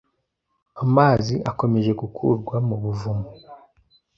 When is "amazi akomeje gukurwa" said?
0.83-2.55